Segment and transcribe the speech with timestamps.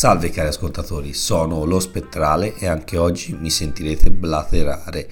[0.00, 5.06] Salve cari ascoltatori, sono lo Spettrale e anche oggi mi sentirete blaterare.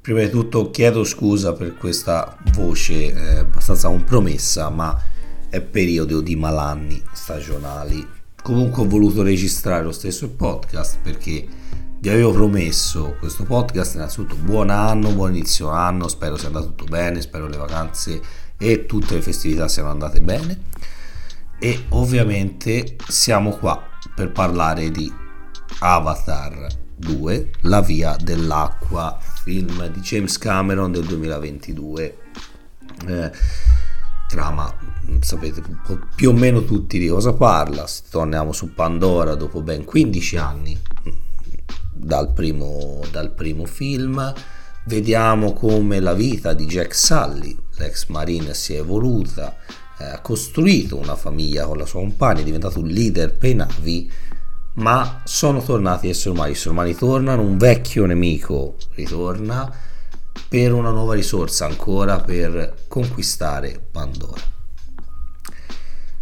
[0.00, 4.96] Prima di tutto chiedo scusa per questa voce eh, abbastanza compromessa, ma
[5.48, 8.06] è periodo di malanni stagionali.
[8.40, 11.44] Comunque ho voluto registrare lo stesso podcast perché
[11.98, 13.96] vi avevo promesso questo podcast.
[13.96, 18.20] Innanzitutto buon anno, buon inizio anno, spero sia andato tutto bene, spero le vacanze
[18.56, 20.60] e tutte le festività siano andate bene.
[21.58, 25.12] E ovviamente siamo qua per parlare di
[25.80, 26.66] Avatar
[26.96, 32.18] 2, La via dell'acqua, film di James Cameron del 2022.
[33.06, 33.30] Eh,
[34.28, 34.74] trama,
[35.20, 35.62] sapete
[36.14, 37.86] più o meno tutti di cosa parla.
[38.10, 40.80] Torniamo su Pandora dopo ben 15 anni
[41.92, 44.32] dal primo, dal primo film.
[44.86, 49.54] Vediamo come la vita di Jack Sully, l'ex marine, si è evoluta
[49.98, 54.10] ha costruito una famiglia con la sua compagna, è diventato un leader per navi,
[54.74, 56.52] ma sono tornati esseri umani.
[56.52, 59.70] Esseri umani tornano, un vecchio nemico ritorna
[60.48, 64.56] per una nuova risorsa ancora per conquistare Pandora.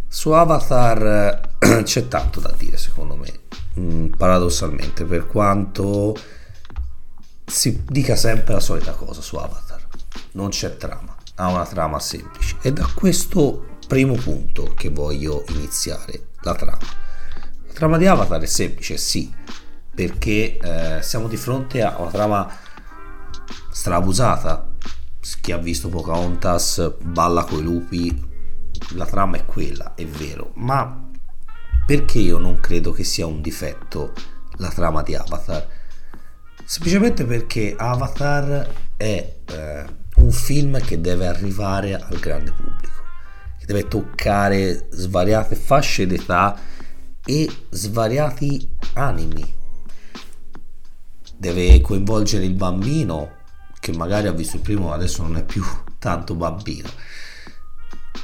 [0.07, 3.31] Su Avatar c'è tanto da dire secondo me,
[3.79, 6.15] mm, paradossalmente, per quanto
[7.45, 9.87] si dica sempre la solita cosa su Avatar,
[10.31, 12.57] non c'è trama ha una trama semplice.
[12.61, 16.79] È da questo primo punto che voglio iniziare la trama.
[17.67, 19.33] La trama di Avatar è semplice, sì,
[19.93, 22.57] perché eh, siamo di fronte a una trama
[23.71, 24.75] strabusata.
[25.41, 28.25] Chi ha visto Pocahontas balla coi lupi,
[28.95, 31.09] la trama è quella, è vero, ma
[31.85, 34.13] perché io non credo che sia un difetto
[34.57, 35.67] la trama di Avatar?
[36.65, 39.85] Semplicemente perché Avatar è eh,
[40.27, 43.03] un film che deve arrivare al grande pubblico,
[43.57, 46.59] che deve toccare svariate fasce d'età
[47.23, 49.55] e svariati animi.
[51.37, 53.35] Deve coinvolgere il bambino
[53.79, 55.63] che magari ha visto il primo, adesso non è più
[55.97, 56.89] tanto bambino.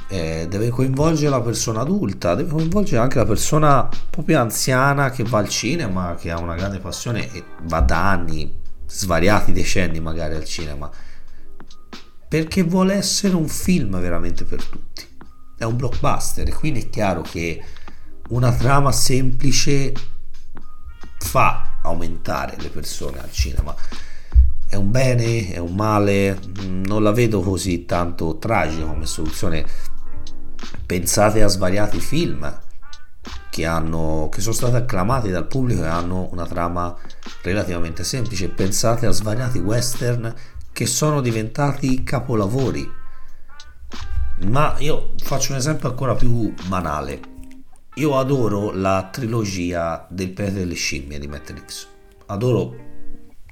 [0.08, 5.38] Eh, deve coinvolgere la persona adulta, deve coinvolgere anche la persona più anziana che va
[5.38, 8.54] al cinema, che ha una grande passione e va da anni,
[8.86, 10.90] svariati decenni magari al cinema
[12.28, 15.06] perché vuole essere un film veramente per tutti.
[15.56, 17.62] È un blockbuster, quindi è chiaro che
[18.28, 19.92] una trama semplice
[21.18, 23.74] fa aumentare le persone al cinema.
[24.66, 29.64] È un bene, è un male, non la vedo così tanto tragica come soluzione.
[30.86, 32.60] Pensate a svariati film
[33.50, 36.96] che, hanno, che sono stati acclamati dal pubblico e hanno una trama
[37.42, 38.48] relativamente semplice.
[38.48, 40.34] Pensate a svariati western
[40.74, 42.84] che sono diventati capolavori.
[44.46, 47.20] Ma io faccio un esempio ancora più banale.
[47.94, 51.88] Io adoro la trilogia del pianeta delle scimmie di Reeves.
[52.26, 52.74] Adoro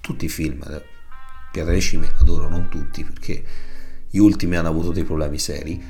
[0.00, 0.58] tutti i film.
[0.58, 3.44] Pianeta delle scimmie adoro non tutti perché
[4.10, 5.80] gli ultimi hanno avuto dei problemi seri.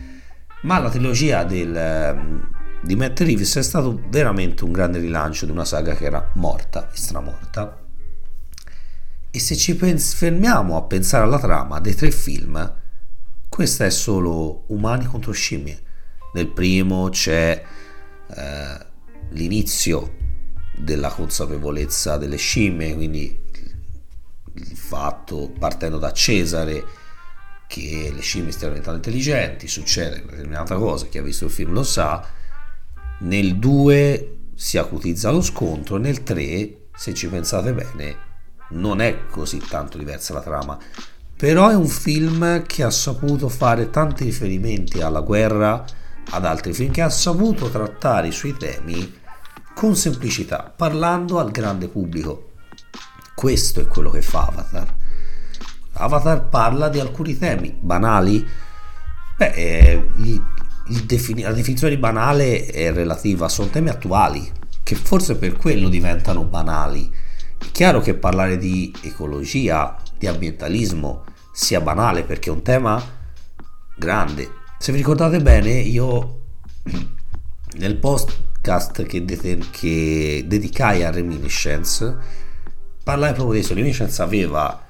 [0.64, 2.50] Ma la trilogia del, ehm,
[2.82, 6.90] di Matt Reeves è stato veramente un grande rilancio di una saga che era morta
[6.92, 7.81] e stramorta
[9.34, 12.80] e se ci fermiamo a pensare alla trama dei tre film,
[13.48, 15.80] questa è solo umani contro scimmie.
[16.34, 17.64] Nel primo c'è
[18.28, 18.86] eh,
[19.30, 20.16] l'inizio
[20.76, 23.40] della consapevolezza delle scimmie, quindi
[24.52, 26.84] il fatto partendo da Cesare
[27.66, 31.72] che le scimmie stiano diventando intelligenti, succede una determinata cosa, chi ha visto il film
[31.72, 32.22] lo sa.
[33.20, 38.30] Nel 2 si acutizza lo scontro, nel 3, se ci pensate bene,
[38.72, 40.78] non è così tanto diversa la trama,
[41.36, 45.84] però è un film che ha saputo fare tanti riferimenti alla guerra,
[46.30, 49.20] ad altri film, che ha saputo trattare i suoi temi
[49.74, 52.50] con semplicità, parlando al grande pubblico.
[53.34, 54.94] Questo è quello che fa Avatar.
[55.94, 58.46] Avatar parla di alcuni temi banali.
[59.36, 60.44] Beh, eh, il,
[60.90, 64.50] il defini- la definizione di banale è relativa, sono temi attuali,
[64.82, 67.21] che forse per quello diventano banali
[67.82, 73.04] chiaro che parlare di ecologia, di ambientalismo sia banale perché è un tema
[73.96, 74.48] grande.
[74.78, 76.42] Se vi ricordate bene, io
[77.78, 82.16] nel podcast che, deten- che dedicai a Reminiscence
[83.02, 83.74] parlai proprio di questo.
[83.74, 84.86] Reminiscence aveva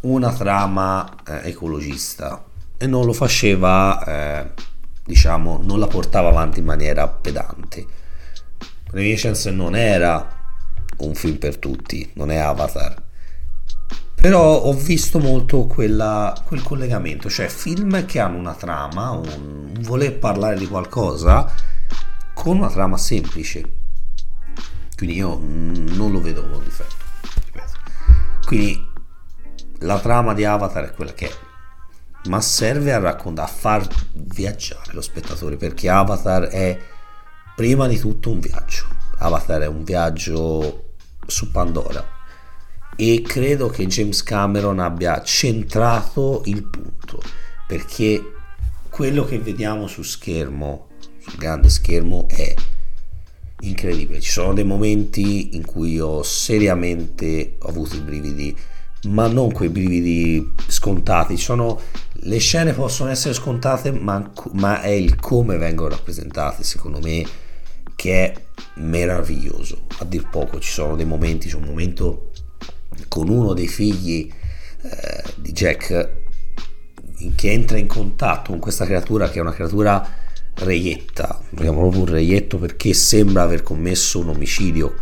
[0.00, 2.44] una trama eh, ecologista
[2.76, 4.50] e non lo faceva, eh,
[5.02, 7.86] diciamo, non la portava avanti in maniera pedante.
[8.90, 10.40] Reminiscence non era
[11.06, 13.02] un film per tutti, non è Avatar.
[14.14, 19.82] Però ho visto molto quella, quel collegamento, cioè film che hanno una trama, un, un
[19.82, 21.52] voler parlare di qualcosa
[22.34, 23.60] con una trama semplice.
[24.96, 27.04] quindi io non lo vedo come un difetto
[28.46, 28.90] quindi
[29.80, 31.32] la trama di Avatar è quella che è
[32.28, 36.78] ma serve a raccontare a far viaggiare lo spettatore perché Avatar è
[37.56, 38.86] prima di tutto un viaggio
[39.18, 40.91] Avatar è un viaggio
[41.26, 42.06] su Pandora
[42.96, 47.20] e credo che James Cameron abbia centrato il punto
[47.66, 48.22] perché
[48.90, 50.90] quello che vediamo su schermo
[51.22, 52.54] sul grande schermo è
[53.60, 54.20] incredibile.
[54.20, 58.56] Ci sono dei momenti in cui ho seriamente avuto i brividi,
[59.08, 61.36] ma non quei brividi scontati.
[61.36, 61.80] Sono,
[62.12, 67.24] le scene possono essere scontate, ma, ma è il come vengono rappresentate, secondo me,
[67.94, 68.34] che è
[68.74, 69.86] meraviglioso.
[69.98, 72.30] A dir poco, ci sono dei momenti, c'è un momento
[73.08, 74.30] con uno dei figli
[74.82, 76.20] eh, di Jack
[77.36, 80.20] che entra in contatto con questa creatura che è una creatura
[80.54, 84.94] reietta, vogliamo proprio un reietto perché sembra aver commesso un omicidio,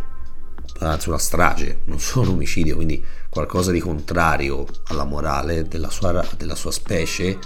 [0.79, 6.25] anzi una strage, non solo un omicidio, quindi qualcosa di contrario alla morale della sua,
[6.37, 7.37] della sua specie,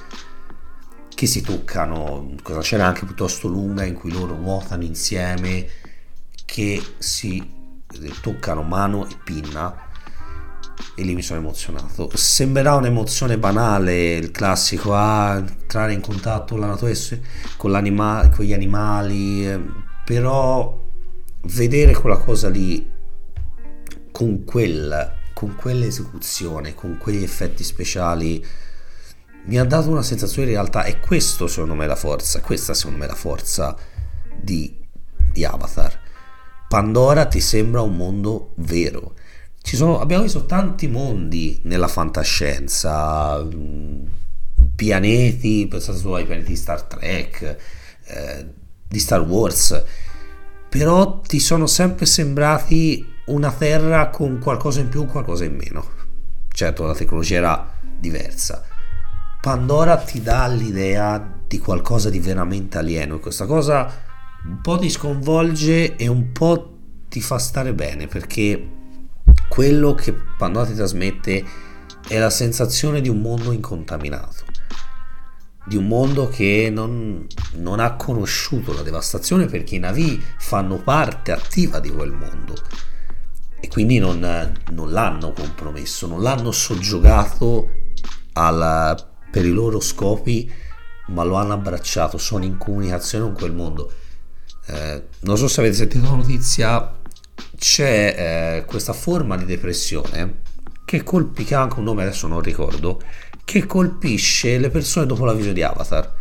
[1.13, 5.67] che si toccano, questa scena anche piuttosto lunga in cui loro nuotano insieme,
[6.45, 7.53] che si
[8.21, 9.85] toccano mano e pinna
[10.95, 12.09] e lì mi sono emozionato.
[12.13, 16.93] Sembrerà un'emozione banale, il classico, ah, entrare in contatto con la natura,
[17.57, 19.59] con, con gli animali, eh,
[20.03, 20.83] però
[21.43, 22.89] vedere quella cosa lì
[24.11, 28.45] con, quel, con quell'esecuzione, con quegli effetti speciali,
[29.47, 32.73] mi ha dato una sensazione di realtà e questo secondo me è la forza, questa
[32.73, 33.75] secondo me è la forza
[34.41, 34.79] di,
[35.31, 36.03] di Avatar.
[36.75, 39.13] Pandora ti sembra un mondo vero
[39.75, 44.05] sono, abbiamo visto tanti mondi nella fantascienza, mm,
[44.75, 47.57] pianeti, pensate solo ai pianeti di Star Trek,
[48.05, 48.45] eh,
[48.87, 49.83] di Star Wars,
[50.67, 55.85] però ti sono sempre sembrati una Terra con qualcosa in più, qualcosa in meno.
[56.49, 58.63] Certo, la tecnologia era diversa.
[59.41, 64.04] Pandora ti dà l'idea di qualcosa di veramente alieno e questa cosa
[64.47, 66.77] un po' ti sconvolge e un po'
[67.09, 68.71] ti fa stare bene perché
[69.47, 71.43] quello che Pandora ti trasmette
[72.07, 74.43] è la sensazione di un mondo incontaminato,
[75.65, 81.31] di un mondo che non, non ha conosciuto la devastazione perché i Navi fanno parte
[81.31, 82.53] attiva di quel mondo
[83.59, 84.19] e quindi non,
[84.71, 87.69] non l'hanno compromesso, non l'hanno soggiogato
[88.33, 88.95] alla,
[89.31, 90.51] per i loro scopi,
[91.07, 93.91] ma lo hanno abbracciato, sono in comunicazione con quel mondo.
[94.67, 96.97] Eh, non so se avete sentito la notizia,
[97.57, 98.15] c'è
[98.57, 100.41] eh, questa forma di depressione
[100.85, 103.01] che colpisce, anche un nome adesso non ricordo,
[103.43, 106.13] che colpisce le persone dopo la visione di Avatar.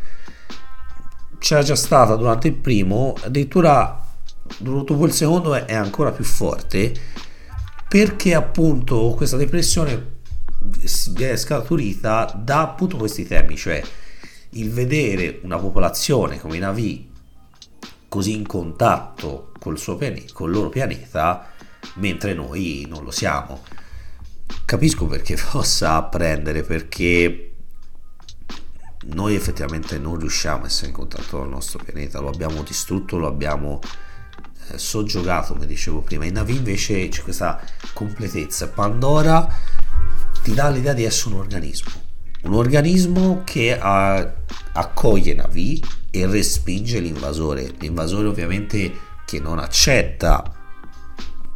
[1.38, 4.02] C'era già stata durante il primo, addirittura
[4.58, 6.92] dopo il secondo è ancora più forte
[7.88, 10.12] perché appunto questa depressione
[11.16, 13.82] è scaturita da appunto questi temi, cioè
[14.50, 17.12] il vedere una popolazione come i Navi
[18.14, 21.50] così in contatto col, pianeta, col loro pianeta,
[21.94, 23.64] mentre noi non lo siamo.
[24.64, 27.54] Capisco perché possa apprendere, perché
[29.06, 33.18] noi effettivamente non riusciamo a essere in contatto con il nostro pianeta, lo abbiamo distrutto,
[33.18, 33.80] lo abbiamo
[34.68, 36.24] eh, soggiogato, come dicevo prima.
[36.24, 37.60] In Navi invece c'è questa
[37.94, 38.68] completezza.
[38.68, 39.52] Pandora
[40.40, 41.90] ti dà l'idea di essere un organismo,
[42.44, 44.32] un organismo che ha,
[44.72, 47.72] accoglie Navi e respinge l'invasore.
[47.78, 48.92] L'invasore ovviamente
[49.24, 50.42] che non accetta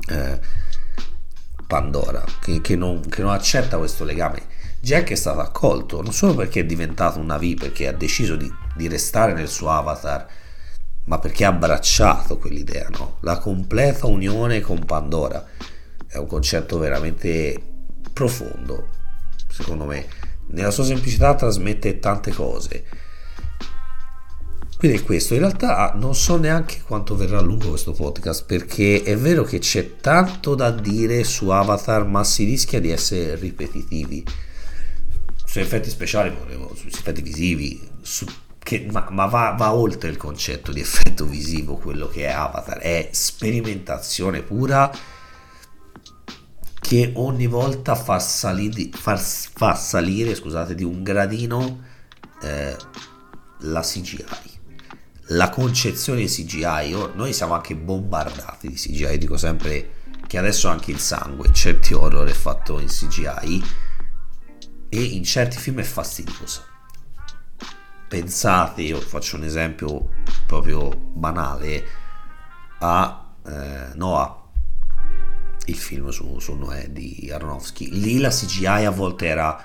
[0.08, 0.40] eh,
[1.66, 4.56] Pandora, che, che, non, che, non, accetta questo legame.
[4.80, 8.50] Jack è stato accolto non solo perché è diventato un Navi, perché ha deciso di,
[8.74, 10.26] di restare nel suo avatar,
[11.04, 13.18] ma perché ha abbracciato quell'idea, no?
[13.20, 15.44] La completa unione con Pandora
[16.06, 17.60] è un concetto veramente
[18.12, 18.88] profondo,
[19.50, 20.17] secondo me.
[20.48, 22.84] Nella sua semplicità trasmette tante cose.
[24.78, 29.16] Quindi è questo, in realtà non so neanche quanto verrà lungo questo podcast perché è
[29.16, 34.24] vero che c'è tanto da dire su Avatar ma si rischia di essere ripetitivi.
[35.44, 36.32] Su effetti speciali,
[36.76, 38.24] su effetti visivi, su,
[38.56, 42.78] che, ma, ma va, va, oltre il concetto di effetto visivo quello che è Avatar,
[42.78, 44.92] è sperimentazione pura
[46.88, 51.82] che ogni volta fa salire, fa, fa salire scusate, di un gradino
[52.40, 52.74] eh,
[53.58, 54.24] la CGI
[55.32, 60.90] la concezione di CGI, noi siamo anche bombardati di CGI, dico sempre che adesso anche
[60.90, 63.62] il sangue, certi horror è fatto in CGI
[64.88, 66.64] e in certi film è fastidioso.
[68.08, 70.08] Pensate, io faccio un esempio
[70.46, 71.84] proprio banale,
[72.78, 74.37] a eh, Noah,
[75.70, 77.90] il film su, su Noè di Aronofsky.
[77.90, 79.64] Lì la CGI a volte era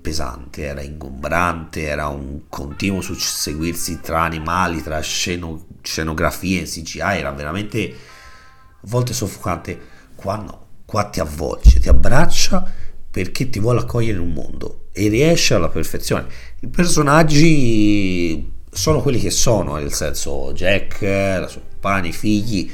[0.00, 7.32] pesante, era ingombrante, era un continuo susseguirsi tra animali, tra sceno, scenografie e CGI, era
[7.32, 9.96] veramente a volte soffocante.
[10.14, 15.08] Qua no, qua ti avvolge, ti abbraccia perché ti vuole accogliere in un mondo e
[15.08, 16.26] riesce alla perfezione.
[16.60, 22.70] I personaggi sono quelli che sono, nel senso Jack, la sua compagna, i figli.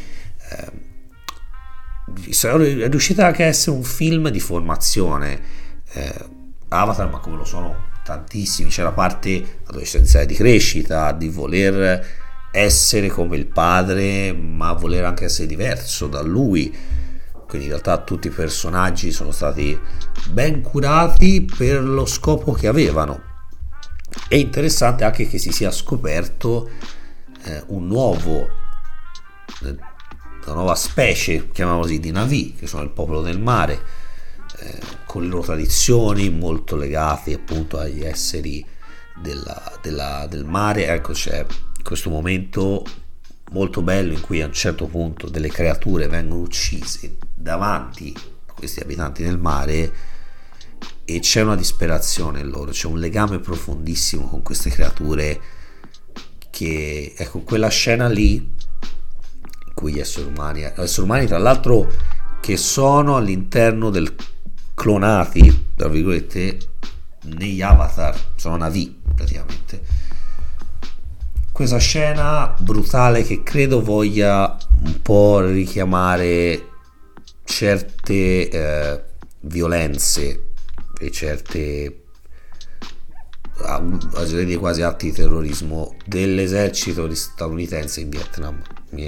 [0.50, 0.83] Eh,
[2.14, 5.40] è riuscita anche a essere un film di formazione.
[5.92, 6.14] Eh,
[6.68, 13.08] Avatar, ma come lo sono tantissimi, c'è la parte adolescenziale di crescita, di voler essere
[13.08, 16.72] come il padre, ma voler anche essere diverso da lui.
[17.46, 19.78] Quindi in realtà tutti i personaggi sono stati
[20.30, 23.32] ben curati per lo scopo che avevano.
[24.28, 26.70] È interessante anche che si sia scoperto
[27.44, 28.48] eh, un nuovo,
[29.62, 29.76] eh,
[30.46, 33.80] una nuova specie, chiamiamolo così, di Navi, che sono il popolo del mare,
[34.58, 38.64] eh, con le loro tradizioni molto legate appunto agli esseri
[39.20, 40.86] della, della, del mare.
[40.86, 41.44] Ecco c'è
[41.82, 42.84] questo momento
[43.52, 48.12] molto bello in cui a un certo punto delle creature vengono uccise davanti
[48.46, 49.92] a questi abitanti del mare
[51.04, 55.40] e c'è una disperazione in loro, c'è un legame profondissimo con queste creature
[56.50, 58.52] che ecco quella scena lì
[59.82, 61.90] gli esseri umani, esseri umani tra l'altro
[62.40, 64.14] che sono all'interno del
[64.74, 66.58] clonati, tra virgolette,
[67.22, 69.80] negli avatar, sono navi praticamente.
[71.50, 76.68] Questa scena brutale che credo voglia un po' richiamare
[77.44, 79.02] certe eh,
[79.40, 80.52] violenze
[80.98, 82.00] e certe
[84.58, 88.60] quasi atti di terrorismo dell'esercito statunitense in Vietnam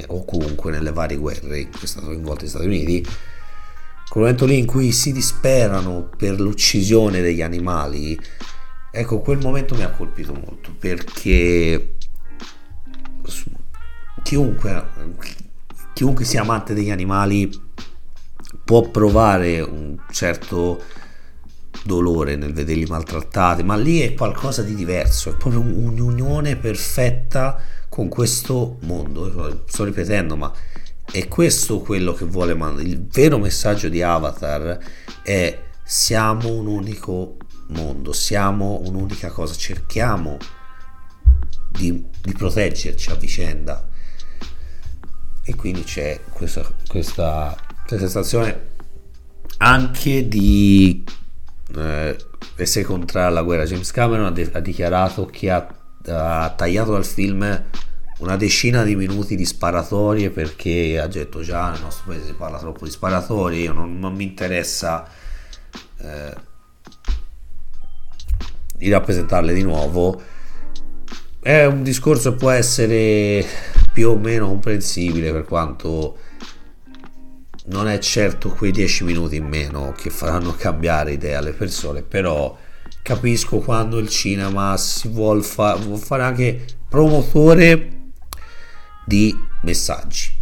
[0.09, 3.07] o comunque nelle varie guerre in cui è stato coinvolto gli Stati Uniti
[4.09, 8.19] quel momento lì in cui si disperano per l'uccisione degli animali
[8.91, 11.97] ecco quel momento mi ha colpito molto perché
[14.23, 14.85] chiunque
[15.93, 17.51] chiunque sia amante degli animali
[18.65, 20.83] può provare un certo
[21.87, 27.59] dolore nel vederli maltrattati, ma lì è qualcosa di diverso, è proprio un'unione perfetta
[27.97, 29.65] con questo mondo.
[29.67, 30.53] Sto ripetendo, ma
[31.11, 32.87] è questo quello che vuole mandare.
[32.87, 34.79] Il vero messaggio di Avatar
[35.23, 37.39] è siamo un unico
[37.69, 40.37] mondo, siamo un'unica cosa, cerchiamo
[41.71, 43.89] di, di proteggerci a vicenda.
[45.43, 48.75] E quindi c'è questa, questa, questa sensazione
[49.57, 51.03] anche di
[51.75, 52.15] eh,
[52.57, 53.65] essere contrario alla guerra.
[53.65, 55.67] James Cameron ha, de- ha dichiarato che ha,
[56.09, 57.65] ha, tagliato dal film
[58.19, 62.59] una decina di minuti di sparatorie perché ha detto già nel nostro paese si parla
[62.59, 65.07] troppo di sparatorie, non, non mi interessa
[65.99, 66.35] eh,
[68.75, 70.23] di rappresentarle di nuovo.
[71.41, 73.45] È un discorso che può essere
[73.93, 76.19] più o meno comprensibile per quanto
[77.67, 82.57] non è certo quei 10 minuti in meno che faranno cambiare idea alle persone, però
[83.03, 87.96] capisco quando il cinema si vuole, fa- vuol fare anche promotore
[89.07, 90.35] di messaggi.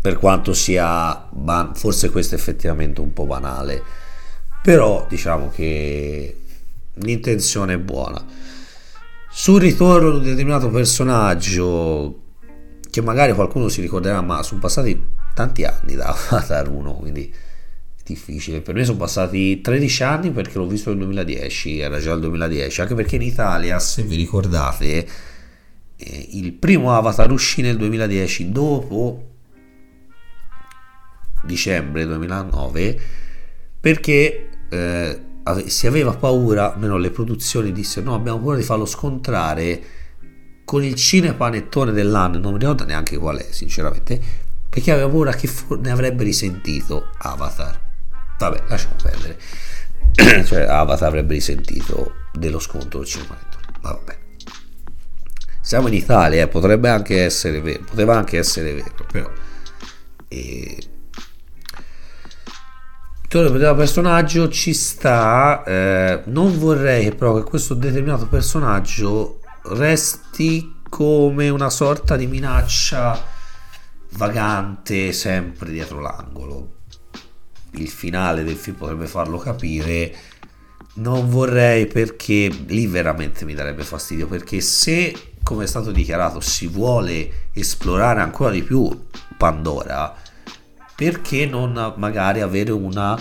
[0.00, 3.82] Per quanto sia ban- forse questo è effettivamente un po' banale,
[4.62, 6.40] però diciamo che
[6.94, 8.24] l'intenzione è buona.
[9.30, 12.22] Sul ritorno di un determinato personaggio
[12.90, 18.02] che magari qualcuno si ricorderà, ma sono passati tanti anni da Avatar 1, quindi è
[18.02, 18.62] difficile.
[18.62, 22.80] Per me sono passati 13 anni perché l'ho visto nel 2010, era già il 2010,
[22.80, 25.06] anche perché in Italia, se vi ricordate,
[26.00, 29.26] eh, il primo Avatar uscì nel 2010 dopo
[31.42, 33.00] dicembre 2009
[33.80, 35.20] perché eh,
[35.66, 39.82] si aveva paura, almeno le produzioni dissero no abbiamo paura di farlo scontrare
[40.64, 44.20] con il cinepanettone dell'anno, non mi ricordo neanche qual è sinceramente,
[44.68, 47.76] perché aveva paura che ne avrebbe risentito Avatar.
[48.38, 49.36] Vabbè, lasciamo perdere.
[50.46, 53.80] cioè, Avatar avrebbe risentito dello scontro del cinematografo.
[53.80, 54.19] Ma vabbè.
[55.70, 59.30] Siamo in Italia, eh, potrebbe anche essere vero, poteva anche essere vero, però...
[60.26, 60.78] E...
[63.28, 71.48] Torno al personaggio ci sta, eh, non vorrei però che questo determinato personaggio resti come
[71.48, 73.24] una sorta di minaccia
[74.14, 76.78] vagante sempre dietro l'angolo.
[77.74, 80.12] Il finale del film potrebbe farlo capire.
[80.94, 86.66] Non vorrei perché lì veramente mi darebbe fastidio perché se come è stato dichiarato si
[86.66, 89.06] vuole esplorare ancora di più
[89.38, 90.14] Pandora
[91.00, 93.18] perché non magari avere una,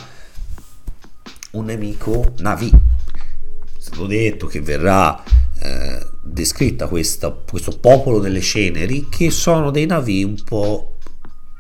[1.52, 2.70] un nemico Navi?
[2.70, 5.24] È stato detto che verrà
[5.62, 10.98] eh, descritta questa, questo popolo delle ceneri che sono dei Navi un po'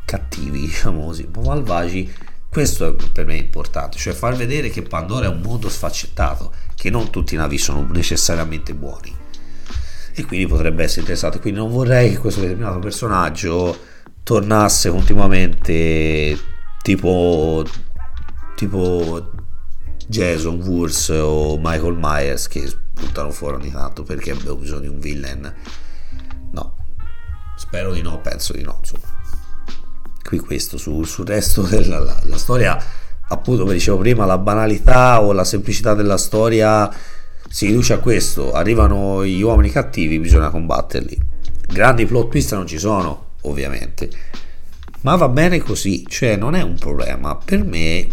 [0.03, 2.13] cattivi, diciamo così, un po' malvagi.
[2.49, 6.89] Questo è per me importante, cioè far vedere che Pandora è un mondo sfaccettato, che
[6.89, 9.15] non tutti i Navi sono necessariamente buoni.
[10.13, 11.39] E quindi potrebbe essere interessante.
[11.39, 13.77] Quindi non vorrei che questo determinato personaggio
[14.23, 16.37] tornasse continuamente
[16.81, 17.63] tipo
[18.55, 19.31] tipo
[20.07, 24.99] Jason Wurz o Michael Myers che buttano fuori ogni tanto perché abbiamo bisogno di un
[24.99, 25.53] villain
[26.51, 26.75] no
[27.55, 29.18] spero di no penso di no insomma
[30.29, 32.77] qui questo sul, sul resto della la, la storia
[33.31, 36.89] appunto come dicevo prima la banalità o la semplicità della storia
[37.49, 41.17] si riduce a questo arrivano gli uomini cattivi bisogna combatterli
[41.67, 44.09] grandi plot twist non ci sono ovviamente.
[45.01, 47.35] Ma va bene così, cioè non è un problema.
[47.35, 48.07] Per me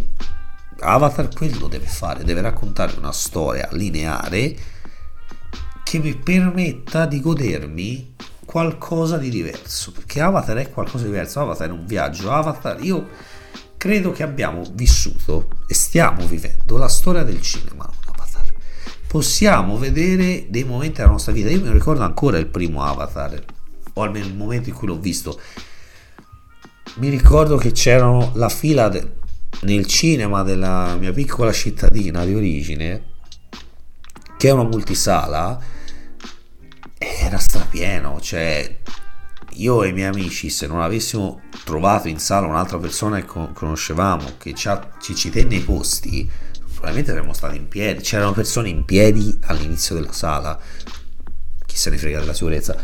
[0.79, 4.55] Avatar quello deve fare, deve raccontare una storia lineare
[5.83, 8.15] che mi permetta di godermi
[8.57, 13.07] qualcosa di diverso, perché Avatar è qualcosa di diverso, Avatar è un viaggio, Avatar io
[13.77, 18.51] credo che abbiamo vissuto e stiamo vivendo la storia del cinema Avatar.
[19.07, 23.45] Possiamo vedere dei momenti della nostra vita, io mi ricordo ancora il primo Avatar,
[23.93, 25.39] o almeno il momento in cui l'ho visto,
[26.95, 29.17] mi ricordo che c'erano la fila de-
[29.65, 33.05] nel cinema della mia piccola cittadina di origine,
[34.39, 35.75] che è una multisala,
[36.99, 38.79] era strapieno, cioè
[39.55, 44.33] io e i miei amici se non avessimo trovato in sala un'altra persona che conoscevamo
[44.39, 44.69] che ci,
[45.01, 46.29] ci, ci tenne i posti
[46.73, 50.59] probabilmente saremmo stati in piedi c'erano persone in piedi all'inizio della sala
[51.65, 52.77] chi se ne frega della sicurezza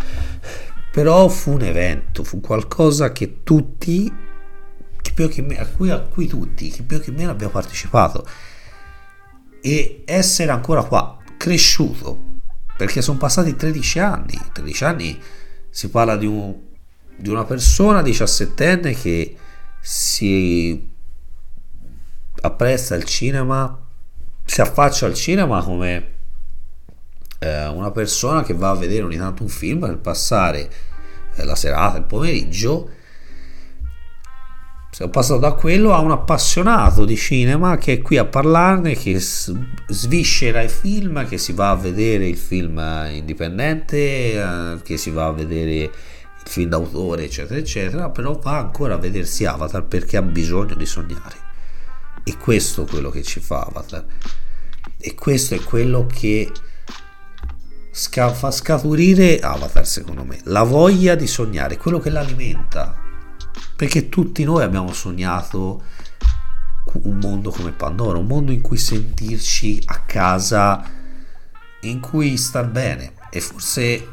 [0.92, 4.12] però fu un evento, fu qualcosa che tutti,
[5.00, 8.28] che più che me, a, cui, a cui tutti, che più che meno abbiamo partecipato.
[9.62, 12.31] E essere ancora qua, cresciuto,
[12.84, 15.22] perché sono passati 13 anni, 13 anni
[15.70, 16.52] si parla di, un,
[17.14, 19.36] di una persona 17enne che
[19.80, 20.92] si
[22.40, 23.78] appresta al cinema,
[24.44, 26.14] si affaccia al cinema come
[27.38, 30.68] eh, una persona che va a vedere ogni tanto un film per passare
[31.36, 32.90] eh, la serata, il pomeriggio,
[34.94, 39.18] sono passato da quello a un appassionato di cinema che è qui a parlarne, che
[39.18, 42.78] sviscera i film, che si va a vedere il film
[43.10, 45.90] indipendente, eh, che si va a vedere il
[46.44, 51.36] film d'autore, eccetera, eccetera, però va ancora a vedersi Avatar perché ha bisogno di sognare.
[52.22, 54.04] E questo è quello che ci fa Avatar.
[54.98, 56.52] E questo è quello che
[57.90, 63.01] fa scaturire Avatar secondo me, la voglia di sognare, quello che l'alimenta.
[63.76, 65.82] Perché tutti noi abbiamo sognato
[67.02, 70.84] un mondo come Pandora, un mondo in cui sentirci a casa,
[71.82, 73.14] in cui star bene.
[73.30, 74.08] E forse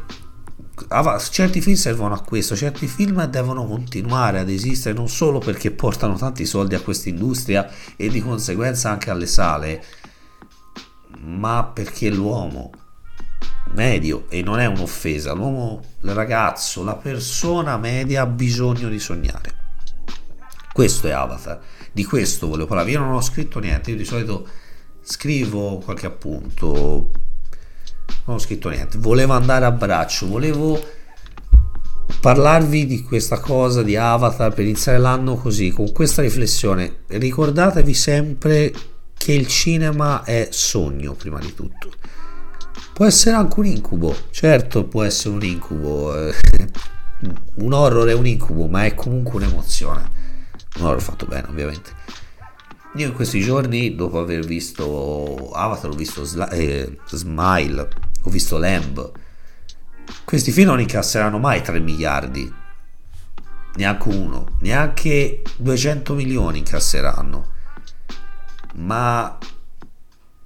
[1.31, 6.15] certi film servono a questo, certi film devono continuare ad esistere non solo perché portano
[6.15, 9.83] tanti soldi a questa industria e di conseguenza anche alle sale,
[11.19, 12.71] ma perché l'uomo
[13.73, 19.57] medio e non è un'offesa, l'uomo, il ragazzo, la persona media ha bisogno di sognare.
[20.71, 21.59] Questo è Avatar,
[21.91, 22.91] di questo volevo parlare.
[22.91, 24.47] Io non ho scritto niente, io di solito
[25.01, 27.11] scrivo qualche appunto,
[28.25, 30.97] non ho scritto niente, volevo andare a braccio, volevo
[32.21, 37.01] parlarvi di questa cosa di Avatar per iniziare l'anno così, con questa riflessione.
[37.07, 38.73] Ricordatevi sempre
[39.15, 41.91] che il cinema è sogno prima di tutto
[42.93, 46.27] Può essere anche un incubo, certo può essere un incubo.
[46.27, 46.33] Eh,
[47.55, 50.09] un horror è un incubo, ma è comunque un'emozione.
[50.77, 51.91] Un horror fatto bene, ovviamente.
[52.95, 57.87] Io in questi giorni, dopo aver visto Avatar, ho visto Sla- eh, Smile,
[58.23, 59.11] ho visto Lamb.
[60.25, 62.51] Questi film non incasseranno mai 3 miliardi,
[63.75, 67.47] neanche uno, neanche 200 milioni incasseranno.
[68.75, 69.37] Ma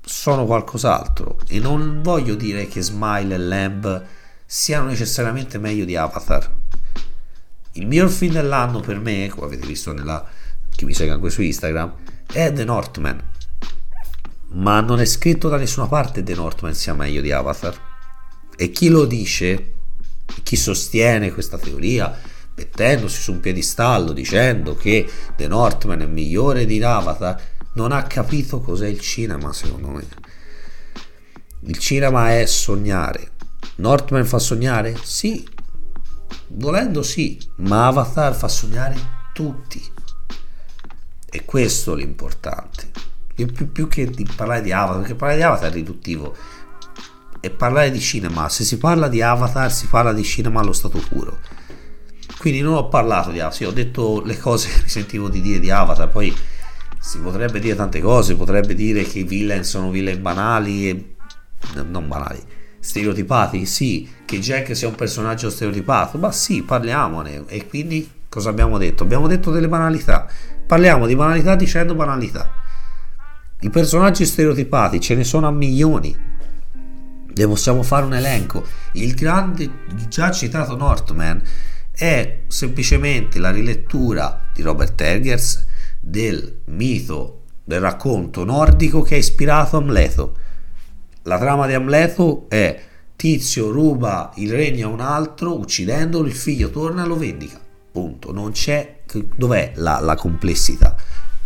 [0.05, 4.05] sono qualcos'altro e non voglio dire che Smile e Lamb
[4.45, 6.51] siano necessariamente meglio di Avatar.
[7.73, 10.23] Il miglior film dell'anno per me, come avete visto nella
[10.69, 11.93] chi mi segue anche su Instagram,
[12.31, 13.31] è The Northman.
[14.55, 17.75] Ma non è scritto da nessuna parte The Northman sia meglio di Avatar.
[18.55, 19.73] E chi lo dice,
[20.43, 22.15] chi sostiene questa teoria,
[22.55, 27.41] mettendosi su un piedistallo dicendo che The Northman è migliore di Avatar,
[27.73, 30.05] non ha capito cos'è il cinema, secondo me.
[31.61, 33.31] Il cinema è sognare.
[33.77, 34.97] Northman fa sognare?
[35.01, 35.47] Sì.
[36.47, 38.95] Volendo sì, ma Avatar fa sognare
[39.33, 39.81] tutti.
[41.29, 42.91] è questo l'importante.
[43.33, 46.35] Più, più, più, che di parlare di Avatar, perché parlare di Avatar è riduttivo.
[47.39, 50.99] E parlare di cinema, se si parla di Avatar, si parla di cinema allo stato
[50.99, 51.39] puro.
[52.37, 55.41] Quindi non ho parlato di Avatar, sì, ho detto le cose che mi sentivo di
[55.41, 56.33] dire di Avatar, poi
[57.03, 61.15] si potrebbe dire tante cose, potrebbe dire che i villain sono villain banali e
[61.89, 62.41] non banali,
[62.79, 67.43] stereotipati, sì, che Jack sia un personaggio stereotipato, ma sì, parliamone.
[67.47, 69.03] E quindi cosa abbiamo detto?
[69.03, 70.29] Abbiamo detto delle banalità.
[70.65, 72.49] Parliamo di banalità dicendo banalità.
[73.59, 76.15] I personaggi stereotipati ce ne sono a milioni.
[77.35, 78.65] Ne possiamo fare un elenco.
[78.93, 79.69] Il grande,
[80.07, 81.41] già citato Northman,
[81.91, 85.71] è semplicemente la rilettura di Robert Eggers
[86.05, 90.37] del mito, del racconto nordico che ha ispirato Amleto.
[91.23, 92.83] La trama di Amleto è
[93.15, 97.57] Tizio ruba il regno a un altro, uccidendolo, il figlio torna e lo vendica.
[97.91, 98.33] Punto.
[98.33, 99.03] Non c'è.
[99.35, 100.95] Dov'è la, la complessità?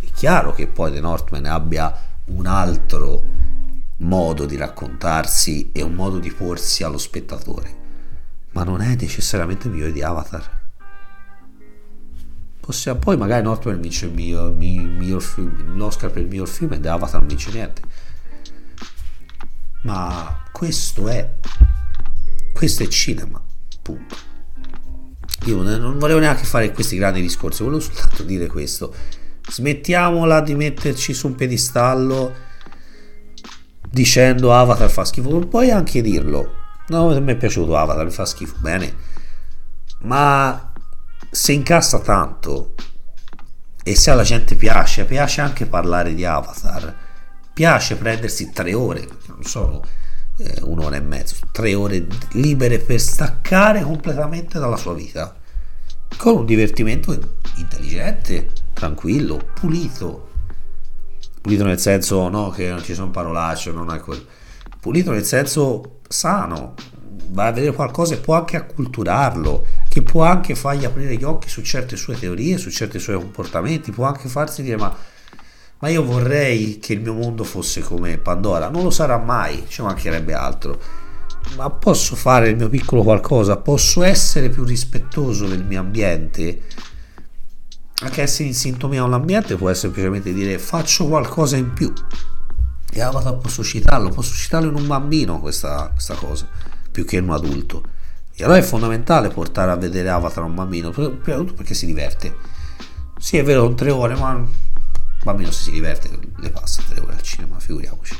[0.00, 1.94] È chiaro che poi The Northman abbia
[2.26, 3.24] un altro
[3.98, 7.76] modo di raccontarsi e un modo di porsi allo spettatore,
[8.52, 10.57] ma non è necessariamente migliore di Avatar.
[12.68, 16.80] Possiamo, poi magari Northman vince il miglior, miglior film, l'Oscar per il miglior film e
[16.80, 17.80] The Avatar non vince niente.
[19.84, 21.30] Ma questo è
[22.52, 23.42] questo è cinema,
[23.80, 24.16] punto.
[25.46, 28.94] Io non volevo neanche fare questi grandi discorsi, volevo soltanto dire questo.
[29.48, 32.34] Smettiamola di metterci su un piedistallo
[33.90, 36.52] dicendo Avatar fa schifo, puoi anche dirlo.
[36.88, 38.94] No, a me è piaciuto Avatar, mi fa schifo, bene.
[40.00, 40.67] Ma
[41.30, 42.74] se incassa tanto
[43.82, 46.94] e se alla gente piace, piace anche parlare di Avatar,
[47.52, 49.82] piace prendersi tre ore, non sono
[50.36, 55.34] eh, un'ora e mezzo, tre ore libere per staccare completamente dalla sua vita,
[56.16, 60.26] con un divertimento intelligente, tranquillo, pulito.
[61.40, 64.24] Pulito nel senso no che non ci sono parolacce, non è quello.
[64.80, 66.74] Pulito nel senso sano,
[67.30, 69.66] va a vedere qualcosa e può anche acculturarlo,
[69.98, 73.90] che può anche fargli aprire gli occhi su certe sue teorie, su certi suoi comportamenti,
[73.90, 74.94] può anche farsi dire ma
[75.80, 79.80] ma io vorrei che il mio mondo fosse come Pandora, non lo sarà mai, ci
[79.80, 80.80] mancherebbe altro,
[81.56, 86.62] ma posso fare il mio piccolo qualcosa, posso essere più rispettoso del mio ambiente,
[88.02, 91.92] anche essere in sintonia con l'ambiente può semplicemente dire faccio qualcosa in più.
[92.90, 96.48] E Avatar posso citarlo, posso citarlo in un bambino questa, questa cosa,
[96.90, 97.82] più che in un adulto.
[98.40, 101.86] E allora è fondamentale portare a vedere Avatar un bambino, prima di tutto perché si
[101.86, 102.36] diverte.
[103.18, 104.46] Sì, è vero, tre ore, ma
[105.24, 108.16] bambino se si diverte le passa tre ore al cinema, figuriamoci.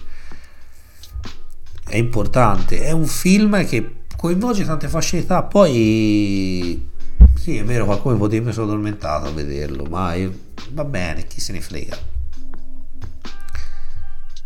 [1.85, 6.90] È importante, è un film che coinvolge tante fasce d'età, poi
[7.37, 10.37] sì è vero qualcuno potrebbe mi sono addormentato a vederlo, ma io,
[10.72, 11.96] va bene, chi se ne frega.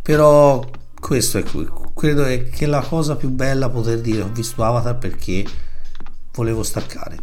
[0.03, 0.69] Però
[1.03, 1.43] questo è
[1.95, 5.45] credo che la cosa più bella poter dire ho visto Avatar perché
[6.33, 7.19] volevo staccare.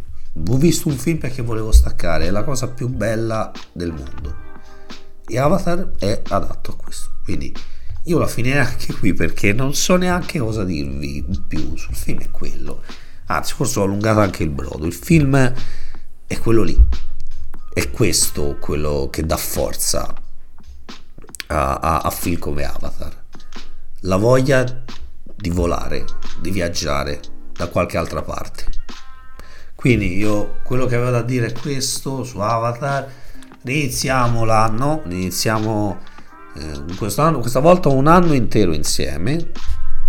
[0.50, 4.48] Ho visto un film perché volevo staccare, è la cosa più bella del mondo
[5.30, 7.20] e Avatar è adatto a questo.
[7.24, 7.54] Quindi
[8.04, 12.32] io la finirei anche qui perché non so neanche cosa dirvi più sul film, è
[12.32, 12.84] quello.
[13.28, 14.88] Anzi, forse ho allungato anche il brodo.
[14.88, 15.54] Il film
[16.28, 16.78] è quello lì.
[17.72, 20.13] È questo quello che dà forza
[21.48, 23.28] a, a, a film come Avatar.
[24.02, 24.84] La voglia
[25.36, 26.06] di volare,
[26.42, 27.20] di viaggiare
[27.54, 28.66] da qualche altra parte.
[29.76, 33.28] Quindi io quello che avevo da dire è questo su Avatar
[33.62, 36.00] Iniziamo l'anno, iniziamo
[36.56, 39.52] eh, quest'anno, questa volta un anno intero insieme,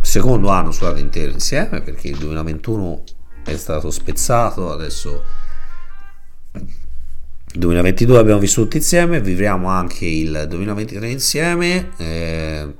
[0.00, 3.02] secondo anno scusate intero insieme perché il 2021
[3.44, 5.24] è stato spezzato, adesso
[6.52, 12.74] il 2022 abbiamo vissuto insieme, vivremo anche il 2023 insieme, eh,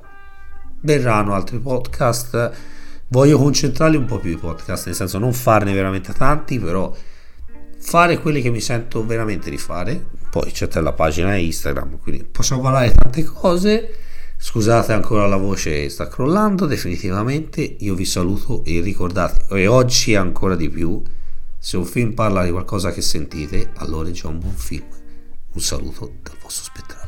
[0.81, 2.51] verranno altri podcast,
[3.07, 6.93] voglio concentrarli un po' più i podcast, nel senso non farne veramente tanti, però
[7.79, 10.05] fare quelli che mi sento veramente di fare.
[10.29, 13.95] Poi c'è la pagina Instagram, quindi possiamo parlare di tante cose.
[14.37, 17.61] Scusate ancora la voce sta crollando definitivamente.
[17.61, 21.01] Io vi saluto e ricordate, e oggi ancora di più,
[21.59, 24.85] se un film parla di qualcosa che sentite, allora è già un buon film.
[25.53, 27.00] Un saluto dal vostro spettacolo.